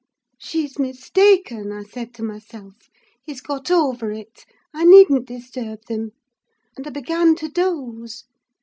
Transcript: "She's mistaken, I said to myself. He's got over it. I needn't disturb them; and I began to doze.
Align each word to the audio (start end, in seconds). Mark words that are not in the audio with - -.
"She's 0.39 0.79
mistaken, 0.79 1.71
I 1.71 1.83
said 1.83 2.11
to 2.15 2.23
myself. 2.23 2.73
He's 3.23 3.39
got 3.39 3.69
over 3.69 4.11
it. 4.11 4.47
I 4.73 4.83
needn't 4.83 5.27
disturb 5.27 5.85
them; 5.85 6.13
and 6.75 6.87
I 6.87 6.89
began 6.89 7.35
to 7.35 7.47
doze. 7.47 8.23